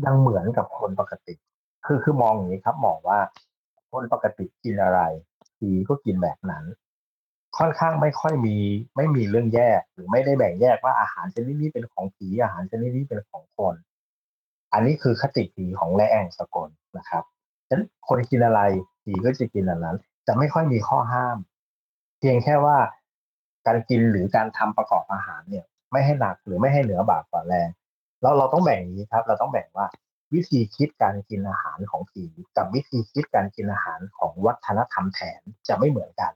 [0.04, 1.35] ยังเหมือนกับคนปกติ
[1.87, 3.18] คือคือมองอย่างนี้ครับมองว่า
[3.90, 5.00] คนปกติกินอะไร
[5.59, 6.64] ผีก็กินแบบนั้น
[7.59, 8.56] ค่อนข้างไม่ค่อยมี
[8.96, 13.74] ไม่มีเรื่องแยกหรือไม่ได้แบ่งแยกว่าอาหารชนิดนี้เป็นของผีอาหารชนิดนี้เป็นของคน
[14.72, 17.24] อันนี้คือคติผีของแรแองสกลนะครับ
[17.68, 18.61] ฉะนั้นคนกินอะไร
[19.04, 21.37] ผีก็จะกินอันนั้น จะไม่ค่อยมีข้อห้าม
[22.18, 22.78] เพียงแค่ว่า
[23.66, 27.68] การกินหรือการทำประกอบอาหารเนี่ย ไม่ให้หนักหรือไม่ให้เหนือบากกว่าแรง
[28.22, 29.87] เราเราต้องแบ่งอย่างนี้ครับ เราต้องแบ่งว่า
[30.35, 32.24] วิธีคิดการกินอาหารของผี
[32.56, 36.33] กับวิธีคิดการกินอาหารของวัฒนธรรมแถนจะไม่เหมือนกัน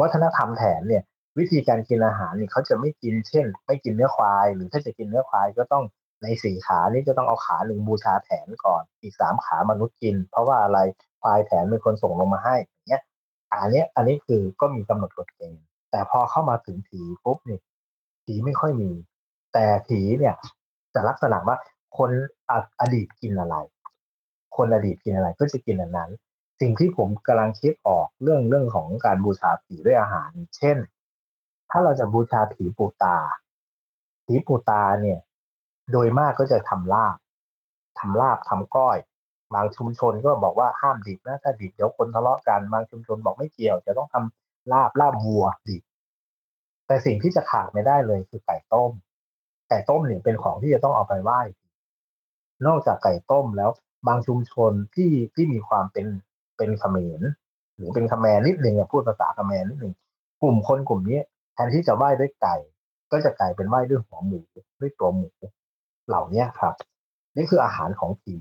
[0.00, 1.02] วัฒนธรรมแถนเนี่ย
[1.38, 5.84] วิธีการกินอาหารเนี่ยเขาจะไม่กินเช่น ไม่กินเนื้อควาย หรือถ้าจะกินเนื้อควายก็ต้อง
[6.22, 10.78] ในสี่ขานี่จะต้องเอาขาหนึ่งบูชาแถนก่อน อีกสามขามนุษย์กิน เพราะว่าอะไร
[11.22, 13.02] ควายแถนเป็นคนส่งลงมาให้อย่างเงี้ย
[13.52, 17.60] อันนี้อันนี้คือก็มีกำหนดกฎเกณฑ์แต่พอเข้ามาถึงผีปุ๊บเนี่ย
[18.24, 18.90] ผีไม่ค่อยมี
[19.52, 20.34] แต่ผีเนี่ย
[20.98, 21.56] จะลักษณะว่า
[21.98, 22.10] คน
[22.80, 23.56] อดีตกินอะไร
[24.56, 26.10] คนอดีตกินอะไรก็จะกินอันนั้น
[26.60, 30.76] สิ่งที่ผมกำลังคิดออกเรื่องเรื่องของการบูชาผีด้วยอาหาร เช่น
[31.70, 33.16] ถ้าเราจะบูชาผีปูตา
[34.26, 35.18] ผีปูตาเนี่ย
[35.92, 37.16] โดยมากก็จะทำลาบ
[37.98, 38.98] ทำลาบทำก้อย
[39.54, 45.82] บางชุมชนก็บอกว่าห้ามดิบนะถ้าดิบเดี๋ยวคนทะเลาะกันบางชุมชนบอกไม่เกี่ยว จะต้องทำลาบลาบวัวดิบ
[46.86, 48.90] แต่สิ่งที่จะขาดไม่ได้เลยคือไก่ต้ม
[49.68, 51.40] ไก่ต้มเนี่ยเป็นของที่จะต้องเอาไปไหว้
[52.66, 53.70] นอกจากไก่ต้มแล้ว
[54.08, 56.06] บางชุมชนที่ที่มีความเป็น
[56.56, 57.20] เป็นเขมร
[57.76, 59.94] หรือเป็นขแมรนิดหนึ่งพูดภาษาขแมรนิดหนึ่ง
[60.42, 61.20] กลุ่มคนกลุ่มนี้
[61.54, 62.56] แทนที่จะไหว้ด้วยไก่
[63.12, 64.40] ก็จะกลายเป็นไหว้ด้วยหัวหมู
[64.80, 65.30] ด้วยตัวหมู
[66.08, 66.74] เหล่านี้ครับ
[67.36, 68.36] นี่คืออาหารของผี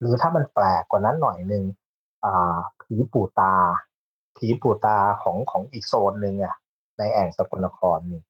[0.00, 1.64] หรือถ้ามันแปลกกว่านั้นหน่อยหนึ่ง
[2.24, 3.54] อ่า ผีปู่ตา
[4.36, 6.54] ผีปู่ตาของของอีกโซนหนึ่งอะ
[6.98, 8.20] ในแอ่งสกลนครนี่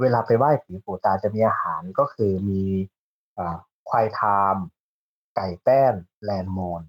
[0.00, 2.62] เวลาไปไหว้ผีปู่ตาจะมีอาหารก็คือมี
[3.88, 4.54] ควายทาม
[5.36, 6.82] ไก่แป้น แลนโมน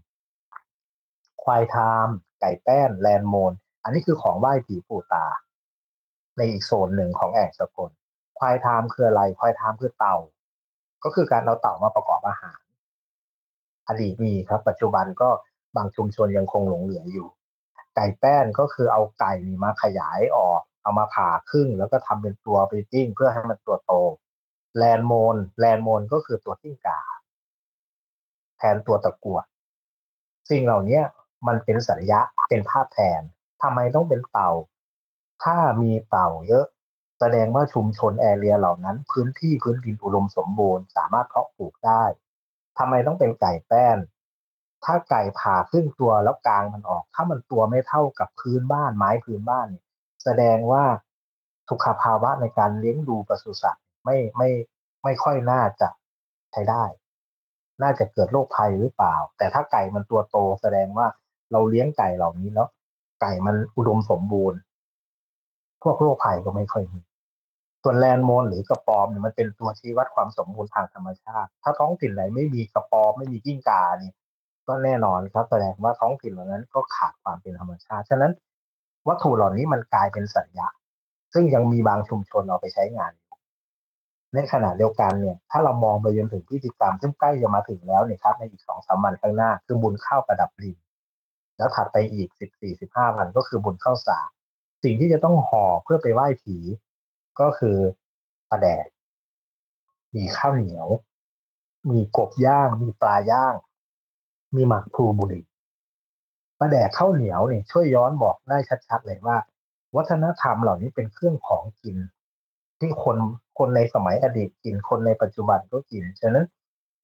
[1.44, 2.08] ควายทาม
[2.42, 3.52] ไก่แป้น แลนโมน
[3.84, 5.26] อันนี้คือของไหว้ผีปู่ตา
[6.38, 7.92] ในอีกโซนหนึ่งของแอ่งสกล
[8.40, 10.18] ควายทามคืออะไร ควายทามคือเต่า
[11.04, 12.60] ก็คือการเอาเต่ามาประกอบอาหาร
[13.88, 15.30] อดีตมีครับ ปัจจุบันก็
[15.76, 17.28] บางชุมชนยังคงหลงเหลืออยู่
[17.96, 23.94] ไก่แป้นก็คือเอาไก่มาขยายออก เอามาผ่าครึ่ง แล้วก็ทำเป็นตัวไปปิ้งเพื่อให้มันตัวโต
[24.78, 27.00] แลนโมนแลนโมนก็คือตัวทิ้งกา
[28.58, 29.40] แทนตัวตะกั่ว
[30.50, 31.02] สิ่งเหล่านี้
[31.48, 33.22] มันเป็นสัญญาเป็นภาพแทน
[33.62, 34.52] ทำไมต้องเป็นเต่า
[35.44, 36.66] ถ้ามีเต่าเยอะ
[37.20, 42.04] แสดงว่าชุมชนแอเรียเหล่านั้น พื้นที่พื้นดินอุดมสมบูรณ์สามารถเพาะปลูกได้
[42.78, 43.98] ทำไมต้องเป็นไก่แป้น
[44.86, 49.86] ถ้าไก่ผ่าครึ่งตัวแล้วกลางมันออก ถ้ามันตัวไม่เท่ากับพื้นบ้านไม้พื้นบ้านเนี่ย
[50.24, 50.84] แสดงว่า
[51.70, 54.50] สุขภาวะในการเลี้ยงดูปศุสัตว์ไม่ไม่
[55.04, 55.90] ไม่ค่อยน่าจะ
[56.52, 56.84] ใช้ได้
[57.82, 61.08] น่าจะเกิดโรคภัยหรือเปล่า แต่ถ้าไก่มันตัวโตแสดงว่า
[61.52, 62.68] เราเลี้ยงไก่เหล่านี้แล้ว
[63.22, 64.60] ไก่มันอุดมสมบูรณ์
[65.84, 67.02] พวกโรคภัยก็ไม่ค่อยมี
[67.84, 74.14] ส่วนแลนโมนหรือกระปอมเนี่ยมันเป็นตัวชี้วัดความสมบูรณ์ทางธรรมชาติ ถ้าท้องถิ่นไหนไม่มีกระปอมไม่มีกิ้งกาเนี่ย
[74.68, 78.32] ก็แน่นอนครับแสดงว่าท้องถิ่นเหล่านั้นก็ขาดความเป็นธรรมชาติ ฉะนั้น
[79.08, 80.68] วัตถุเหล่านี้มันกลายเป็นสัญญา
[81.34, 83.12] ซึ่งยังมีบางชุมชนเอาไปใช้งาน
[84.34, 90.78] ในขณะเดียวกันเนี่ย ถ้าเรามองไปจนถึงพิธีกรรม ซึ่งใกล้จะมาถึงแล้วเนี่ยครับในอีกสองสามวันข้างหน้า คือบุญข้าวประดับดิน
[91.58, 94.20] แล้วถัดไปอีกสิบสี่สิบห้าวันก็คือบุญข้าวสา
[94.84, 96.58] สิ่งที่จะต้องห่อเพื่อไปไหว้ผี
[97.40, 97.78] ก็คือ
[98.50, 98.88] ปลาแดด
[100.16, 100.88] มีข้าวเหนียว
[101.90, 103.56] มีกบย่าง มีปลาย่าง
[104.56, 105.42] มีหมักพลูบุรี
[106.62, 109.38] ปลาแดดข้าวเหนียวเนี่ยช่วยย้อนบอกได้ชัดๆเลยว่า
[109.96, 111.98] วัฒนธรรมเหล่านี้เป็นเครื่องของกิน
[112.80, 113.18] ที่คน
[113.58, 116.46] คนในสมัยอดีตกินคนในปัจจุบันก็กินฉะนั้น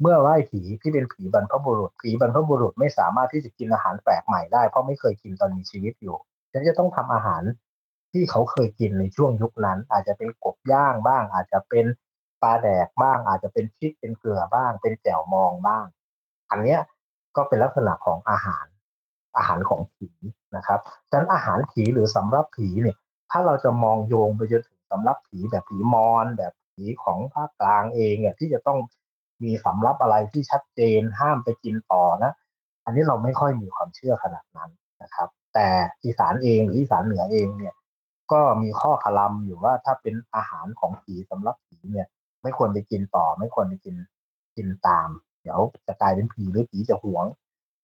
[0.02, 6.18] เมื่อไหว้ผีที่เป็นผีบรรพบุรุษผีบรรพบุรุษไม่สามารถที่จะกินอาหารแปลกใหม่ได้เพราะไม่เคยกินตอนมีชีวิตอยู่
[6.52, 7.44] ฉะนั้นจะต้องทำอาหาร
[8.12, 11.86] ที่เขาเคยกินในช่วงยุคนั้น อาจจะเป็นกบย่างบ้าง อาจจะเป็น
[12.42, 15.86] ปลาแดกบ้าง อาจจะเป็นพริกเป็นเกลือบ้าง เป็นแจ่วมองบ้าง
[16.52, 16.80] อันเนี้ย
[17.36, 18.66] ก็เป็นลักษณะของอาหาร
[19.38, 20.10] อาหารของผี
[20.56, 22.98] นะครับฉะนั้นอาหารผีหรือสำรับผีเนี่ย
[23.32, 28.80] ถ้าเราจะมองโยงไปจนถึงสำรับผีแบบผีมอนแบบผีของภาคกลางเองเนี่ยที่จะต้อง
[29.44, 32.32] มีสำรับอะไรที่ชัดเจนห้ามไปกินต่อนะ
[32.86, 34.70] อันนี้เราไม่ค่อยมีความเชื่อขนาดนั้น
[35.04, 35.68] นะครับ แต่
[36.04, 37.74] อีสานเองหรืออีสานเหนือเองเนี่ย
[38.32, 42.08] ก็มีข้อคลำอยู่ว่าถ้าเป็นอาหารของผีสำรับผีเนี่ย
[42.44, 43.96] ไม่ควรไปกินต่อ ไม่ควรไปกิน
[44.56, 45.10] กินตาม
[45.42, 47.26] เดี๋ยวจะกลายเป็นผีหรือผีจะหวง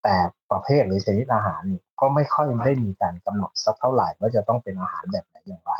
[0.03, 0.15] แต่
[0.51, 1.61] ประเภทหรือชนิดอาหาร
[1.99, 5.73] ก็ไม่ค่อยได้มีการกำหนดสักเท่าไหร่ว่าจะต้องเป็นอาหารแบบไหนอย่างไร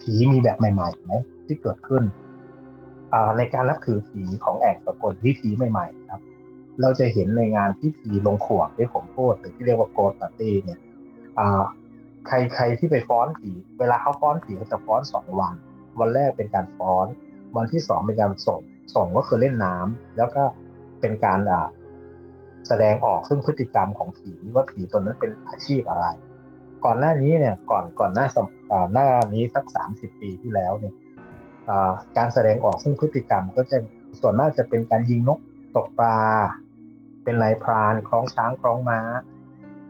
[0.00, 1.12] ผีมีแบบใหม่ๆไหม
[1.46, 2.02] ที่เกิดขึ้น
[3.38, 6.22] ในการนับถือผีของแอกสกลพิธีใหม่ๆครับ
[6.80, 10.80] เราจะเห็นในงานพิธีลงขวดที่ผมพูดหรือที่เรียกว่าโกตตี้เนี่ย
[12.26, 15.54] ใครใครที่ไปฟ้อนผี เวลาเขาฟ้อนผีเขาจะฟ้อนสองวัน
[16.00, 17.06] วันแรกเป็นการฟ้อน
[17.56, 18.60] วันที่สองเป็นการส่ง
[18.94, 20.42] ส่งก็คือเล่นน้ำแล้วก็
[21.00, 21.62] เป็นการอะ
[22.68, 26.06] แสดงออกซึ่งพฤติกรรมของผีว่าผีตัวนั้นเป็นอาชีพอะไร
[26.84, 28.26] ก่อนหน้านี้เนี่ยก่อนก่อนหน้า
[28.92, 30.94] หน้านี้สักสามสิบปีที่แล้วเนี่ย
[32.16, 33.76] การแสดงออกซึ่งพฤติกรรมก็จะ
[34.20, 35.38] ส่วนมากจะเป็นการยิงนก
[35.76, 36.18] ตกปลา
[37.24, 39.00] เป็นนายพรานคล้องช้างคล้องม้า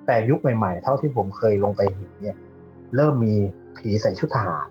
[0.07, 2.37] แต่ยุคใหม่ ๆ เท่าที่ผมเคยลงไปเห็นเนี่ย
[2.97, 3.35] เริ่มมี
[3.77, 4.71] ผีใส่ชุดทหาร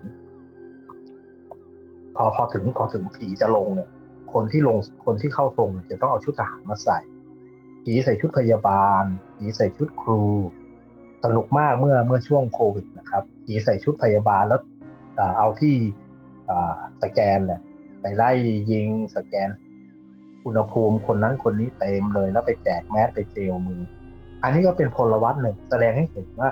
[2.16, 3.88] พอพอถึงพอถึงผีจะลงเนี่ย
[4.34, 6.98] คนที่ลงคนที่เข้าตรงจะต้องเอาชุดทหารมาใส่
[7.84, 9.04] ผีใส่ชุดพยาบาล
[9.36, 10.24] ผีใส่ชุดครู
[11.24, 14.60] สนุกมากเมื่อเมื่อช่วงโควิดนะครับผีใส่ชุดพยาบาลแล้ว
[15.38, 15.76] เอาที่
[17.02, 17.60] สแกนเนี่ย
[18.00, 18.30] ไปไล่
[18.70, 19.48] ยิงสแกน
[20.44, 23.80] อุณหภูมิคนนั้นคนนี้เต็มเลยแล้วไปแจกแมสไปเจลมือ
[24.42, 26.50] อันนี้ก็เป็นพลวัตหนึ่งแสดงให้เห็นว่า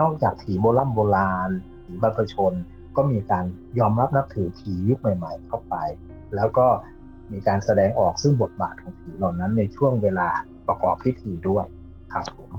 [0.00, 1.50] นอกจากผีโบราณโบราณ
[1.84, 2.52] ผีบรรพชน
[2.96, 3.44] ก็มีการ
[3.78, 5.74] ยอมรับนับถือผียุคใหม่ ๆ เข้าไป
[6.36, 6.66] แล้วก็
[7.32, 10.28] มีการแสดงออกซึ่งบทบาทของผีเหล่านั้นในช่วงเวลา
[10.68, 11.64] ประกอบพิธีด้วย
[12.12, 12.50] ครับผม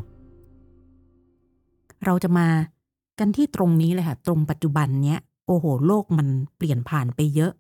[2.06, 2.48] เราจะมา
[3.20, 6.28] กันที่ตรงนี้เลยค่ะ ตรงปัจจุบันเนี้ยโอ้โห โลกมัน
[6.58, 7.52] เปลี่ยนผ่านไปเยอะ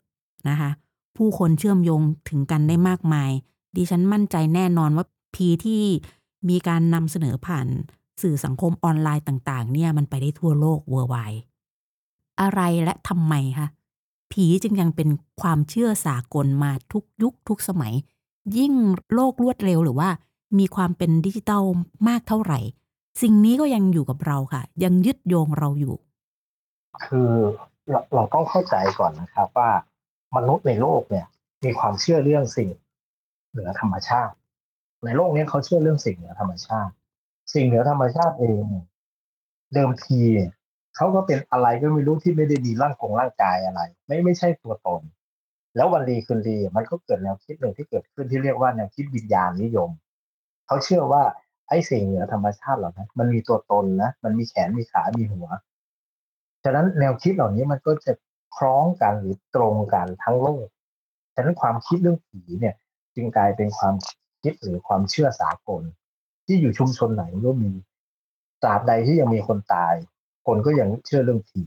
[0.50, 0.70] นะคะ
[1.17, 3.32] ผู้คนเชื่อมโยงถึงกันได้มากมาย
[3.76, 5.84] ดิฉันมั่นใจแน่นอนว่าพีที่
[6.50, 7.67] มีการนำเสนอผ่าน
[8.22, 11.15] สื่อสังคมออนไลน์ต่าง ๆ เนี่ยมันไปได้ทั่วโลกเวอร์ไว
[12.41, 13.67] อะไรและทำไมคะ
[14.32, 15.10] ผีจึงยังเป็น
[15.42, 17.94] ความเชื่อสากลมาทุกยุคทุกสมัย
[18.58, 18.74] ยิ่ง
[19.13, 20.10] โลกรวดเร็วหรือว่า
[20.60, 21.63] มีความเป็นดิจิทัล
[22.08, 22.60] มากเท่าไหร่
[23.22, 25.96] สิ่งนี้ก็ยังอยู่กับเราค่ะ ยังยึดโยงเราอยู่
[27.06, 27.32] คือ
[27.90, 29.70] เราเราต้องเข้าใจก่อนนะครับว่า
[30.36, 31.26] มนุษย์ในโลกเนี่ย
[31.63, 32.70] มีความเชื่อเรื่องสิ่ง
[33.52, 34.36] เหนือธรรมชาติ
[35.06, 36.94] ในโลกนี้เขาเชื่อเรื่องสิ่งเหนือธรรมชาติ
[37.54, 38.63] สิ่งเหนือธรรมชาติเอง
[39.74, 40.22] เดิมที
[40.98, 45.02] เขาก็เป็นอะไรก็ไม่รู้ที่ไม่ได้มีร่างกงร่างกายอะไร ไม่ไม่ใช่ตัวตน
[45.76, 49.90] แล้ววันดีคืนดีมันก็เกิดแนวคิดหนึ่งที่เกิดขึ้นที่เรียกว่าแนวคิดวิญญาณนิยม
[50.68, 51.24] เขาเชื่อว่า
[51.70, 55.48] ไอ้สิ่งเหนือธรรมชาติเหล่านั้นมันมีตัวตนนะมันมีแขนมีขามีหัว
[56.64, 58.14] ฉะนั้นแนวคิดเหล่านี้มันก็จะ
[58.58, 60.68] คล้องกันหรือตรงกันทั้งโลก
[61.36, 62.76] ฉะนั้นความคิดเรื่องผีเนี่ย
[63.16, 63.96] จึงกลายเป็นความ
[64.42, 65.82] คิดหรือความเชื่อสากล
[66.46, 67.72] ที่อยู่ชุมชนไหนก็มี
[68.64, 69.96] ตราบใดที่ยังมีคนตาย
[70.48, 71.64] คนก็ยังเชื่อเรื่องผี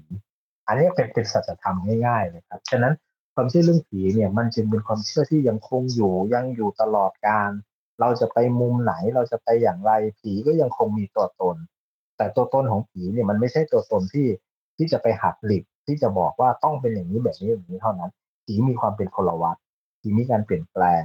[0.67, 2.95] อันนี้เป็นเป็นสัจธรรมง่ายๆเลยครับฉะนั้น
[3.35, 7.51] ความเชื่อเรื่องผีเนี่ยมันจึงเป็นความเชื่อที่ยังคงอยู่ยังอยู่ตลอดการ
[8.01, 11.57] เราจะไปมุมไหนเราจะไปอย่างไรผีก็ยังคงมีตัวตน
[12.17, 14.27] แต่ตัวตนของผีเนี่ยมันไม่ใช่ตัวตนที่
[14.77, 18.11] ที่จะไปหักหลิบที่จะบอกว่าต้องเป็นอย่างนี้แบบนี้แบบนี้เท่านั้น
[18.45, 19.57] ผีมีความเป็นคนลวัฏ
[20.01, 21.03] ผีมีการเปลี่ยนแปลง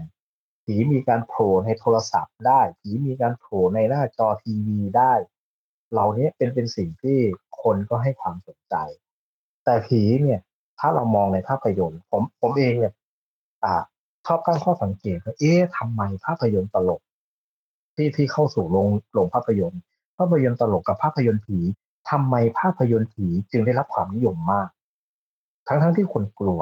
[0.66, 5.14] ผีมีการโผล่ในโทรศัพท์ได้ผีมีการโผล่ในหน้าจอทีวีได้
[5.92, 7.18] เหล่านี้เป็นเป็นสิ่งที่
[7.62, 8.76] คนก็ให้ความสนใจ
[9.66, 10.40] แต่ผีเนี่ย
[10.80, 12.94] ถ้าเรามองในภาพยนตร์ ผมผมเองเนี่ย
[13.64, 13.74] อ่า
[14.26, 17.02] ชอบตั้งข้อสังเกตว่าเอ๊ะทำไมภาพยนตร์ตลก
[17.96, 19.82] ที่ที่เข้าสู่โรงโรงภาพยนตร์
[20.18, 21.58] ภาพยนตร์ตลกกับภาพยนตร์ผี
[22.10, 24.70] ทำไมภาพยนตร์ผีจึงได้รับความนิยมมาก
[25.68, 26.62] ทั้งทั้งที่คนกลัว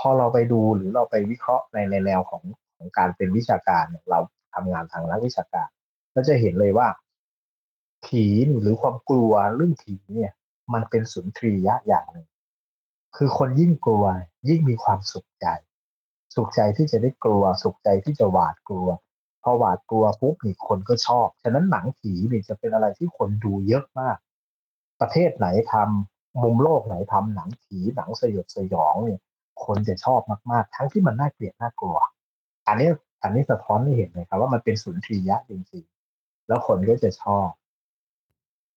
[0.00, 2.42] พอเราไปดูหรือเราไปวิเคราะห์ในในแนวของ
[2.76, 4.18] ของการเป็นวิชาการเรา
[4.54, 5.68] ทำงานทางนักวิชาการ
[6.12, 6.88] เราจะเห็นเลยว่า
[8.06, 8.24] ผี
[8.60, 10.32] หรือความกลัวเรื่องผีเนี่ย
[10.72, 12.28] มันเป็นสุนทรียะอย่างหนึ่ง
[13.16, 14.04] คือคนยิ่งกลัว
[14.48, 15.46] ยิ่งมีความสุขใจ
[16.34, 18.88] สุขใจที่จะได้กลัว สุขใจที่จะหวาดกลัว
[19.42, 24.16] พอหวาดกลัวปุ๊บนี่คนก็ชอบ ฉะนั้นหนังผีนี่จะเป็นอะไรที่คนดูเยอะมาก
[25.00, 29.20] ประเทศไหนทำมุมโลกไหนทำหนังผีหนังสยดสยองเนี่ย
[29.64, 30.20] คนจะชอบ
[30.52, 31.96] มากๆ ทั้งที่มันน่าเกลียดน่ากลัว
[32.66, 32.88] อันนี้
[33.22, 37.48] อันนี้สะท้อนให้เห็นเลยครับว่ามันเป็นสุนทรียะจริงๆแล้วคนก็จะชอบ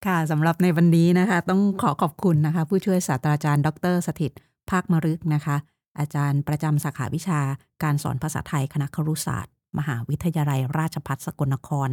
[0.06, 4.32] ค่ะสำหรับในวันนี้นะคะ ต้องขอขอบคุณนะคะ ผู้ช่วยศาสตราจารย์ ดร สถิต
[4.70, 5.56] ภาคมรึกนะคะ
[6.00, 7.40] อาจารย์ประจำสาขาวิชา
[7.84, 11.90] การสอนภาษาไทยคณะครุศาสตร์ มหาวิทยาลัยราชภัฏสกลนคร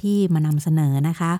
[0.00, 1.32] ที่มานำเสนอนะคะ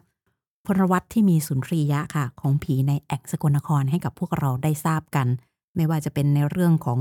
[0.66, 5.26] พลวัตที่มีสุนทรียะค่ะ ของผีในแอกสกลนครให้กับพวกเราได้ทราบกัน
[5.76, 7.00] ไม่ว่าจะเป็นในเรื่องของ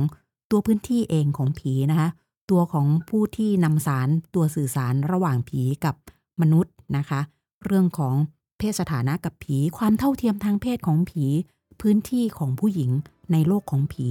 [0.52, 2.10] ตัวพื้นที่เองของผีนะคะ
[2.52, 5.96] ตัวของผู้ที่นำสารตัวสื่อสารระหว่างผีกับ
[6.42, 7.20] มนุษย์นะคะ
[7.66, 8.16] เรื่องของ
[8.58, 11.26] เพศสถานะกับผี ความเท่าเทียมทางเพศของผี
[11.82, 12.92] พื้นที่ของผู้หญิง
[13.32, 14.08] ในโลกของผี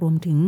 [0.00, 0.38] รวมถึง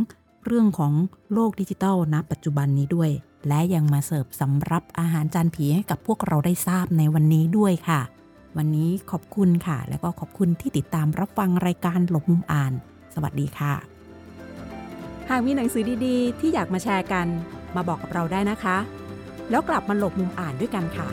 [0.44, 0.92] เรื่องของ
[1.32, 3.10] โลกดิจิทัลณปัจจุบันนี้ด้วย
[3.48, 8.00] และยังมาเสิร์ฟสำรับอาหารจานผีให้กับพวกเราได้ทราบในวันนี้ด้วยค่ะ
[8.56, 12.72] วันนี้ขอบคุณค่ะ และก็ขอบคุณที่ติดตามรับฟังรายการหลบมุมอ่าน
[13.14, 13.74] สวัสดีค่ะ
[15.30, 17.26] หากมีหนังสือดีๆ ที่อยากมาแชร์กัน
[17.76, 18.76] มาบอกกับเราได้นะคะ
[19.50, 21.08] แล้วกลับมาหลบมุมอ่านด้วยกันค่ะ